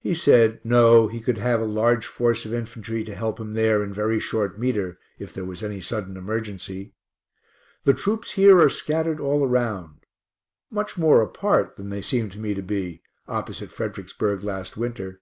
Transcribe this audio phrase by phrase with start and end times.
[0.00, 3.82] He said, No, he could have a large force of infantry to help him there,
[3.84, 6.94] in very short metre, if there was any sudden emergency.
[7.84, 10.06] The troops here are scattered all around,
[10.70, 15.20] much more apart than they seemed to me to be opposite Fredericksburg last winter.